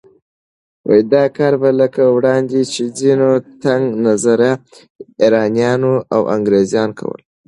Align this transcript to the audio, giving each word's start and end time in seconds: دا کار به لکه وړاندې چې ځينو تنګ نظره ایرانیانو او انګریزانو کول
دا 1.11 1.23
کار 1.37 1.53
به 1.61 1.69
لکه 1.79 2.03
وړاندې 2.15 2.61
چې 2.73 2.83
ځينو 2.99 3.29
تنګ 3.63 3.85
نظره 4.07 4.51
ایرانیانو 5.21 5.93
او 6.15 6.21
انګریزانو 6.35 6.97
کول 6.99 7.19